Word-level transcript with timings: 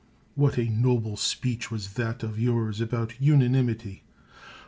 What 0.33 0.57
a 0.57 0.65
noble 0.67 1.15
speech 1.15 1.69
was 1.69 1.93
that 1.93 2.23
of 2.23 2.39
yours 2.39 2.81
about 2.81 3.21
una 3.21 3.45
nimity! 3.47 4.01